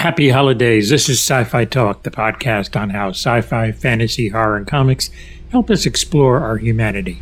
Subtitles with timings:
[0.00, 0.88] Happy holidays.
[0.88, 5.10] This is Sci Fi Talk, the podcast on how sci fi, fantasy, horror, and comics
[5.50, 7.20] help us explore our humanity.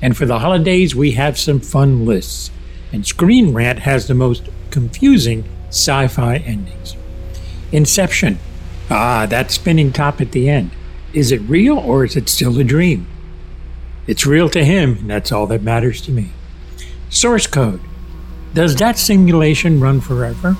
[0.00, 2.50] And for the holidays, we have some fun lists.
[2.94, 6.96] And Screen Rant has the most confusing sci fi endings.
[7.72, 8.38] Inception.
[8.88, 10.70] Ah, that spinning top at the end.
[11.12, 13.06] Is it real or is it still a dream?
[14.06, 16.30] It's real to him, and that's all that matters to me.
[17.10, 17.82] Source code.
[18.54, 20.56] Does that simulation run forever?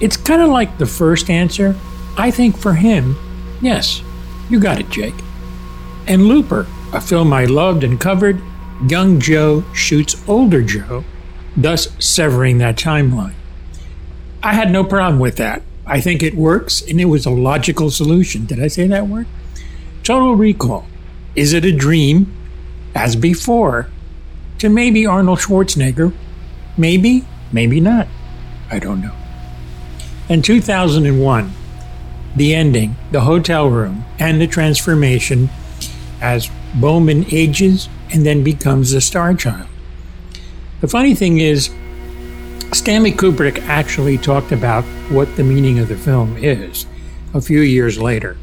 [0.00, 1.74] It's kind of like the first answer.
[2.16, 3.16] I think for him,
[3.60, 4.02] yes,
[4.48, 5.14] you got it, Jake.
[6.06, 8.40] And Looper, a film I loved and covered,
[8.88, 11.04] young Joe shoots older Joe,
[11.56, 13.34] thus severing that timeline.
[14.42, 15.62] I had no problem with that.
[15.84, 18.46] I think it works and it was a logical solution.
[18.46, 19.26] Did I say that word?
[20.04, 20.86] Total recall.
[21.34, 22.32] Is it a dream,
[22.94, 23.88] as before,
[24.58, 26.12] to maybe Arnold Schwarzenegger?
[26.76, 28.06] Maybe, maybe not.
[28.70, 29.14] I don't know.
[30.28, 31.52] In 2001,
[32.36, 35.48] the ending, the hotel room, and the transformation
[36.20, 39.66] as Bowman ages and then becomes a star child.
[40.82, 41.70] The funny thing is,
[42.74, 46.84] Stanley Kubrick actually talked about what the meaning of the film is
[47.32, 48.36] a few years later.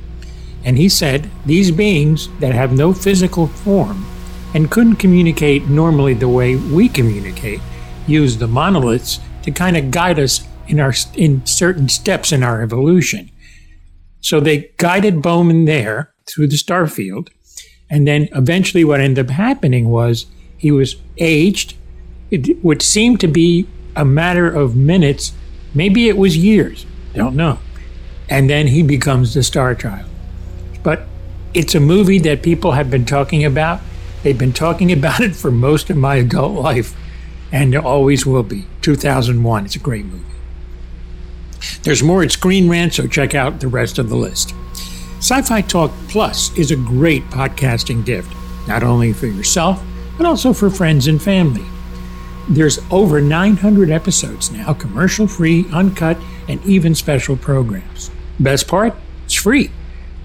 [0.64, 4.08] And he said these beings that have no physical form
[4.56, 7.60] and couldn't communicate normally the way we communicate
[8.08, 12.62] use the monoliths to kind of guide us in our in certain steps in our
[12.62, 13.32] evolution.
[14.22, 17.30] So they guided Bowman there through the star field,
[17.90, 20.26] and then eventually what ended up happening was
[20.58, 21.76] he was aged.
[22.32, 25.32] It would seem to be a matter of minutes,
[25.74, 27.60] maybe it was years, don't know.
[28.30, 30.10] And then he becomes the star child.
[30.84, 31.08] But
[31.54, 33.80] it's a movie that people have been talking about.
[34.24, 36.96] They've been talking about it for most of my adult life,
[37.52, 38.66] and there always will be.
[38.82, 40.35] 2001, it's a great movie.
[41.86, 44.56] There's more at Screen Rant, so check out the rest of the list.
[45.20, 48.36] Sci Fi Talk Plus is a great podcasting gift,
[48.68, 49.84] not only for yourself,
[50.18, 51.64] but also for friends and family.
[52.50, 58.10] There's over 900 episodes now, commercial free, uncut, and even special programs.
[58.40, 58.96] Best part?
[59.26, 59.70] It's free.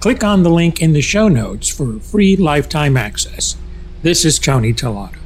[0.01, 3.59] Click on the link in the show notes for free lifetime access.
[4.01, 5.19] This is Tony Tellado.